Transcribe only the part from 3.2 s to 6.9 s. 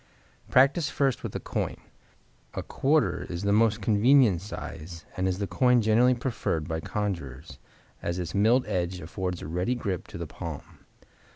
is the most convenient size and is the coin generally preferred by